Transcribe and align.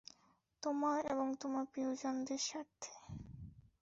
তোমার 0.63 0.99
এবং 1.05 1.27
তোমার 1.41 1.65
প্রিয়জনদের 1.65 2.39
স্বার্থে। 2.39 2.91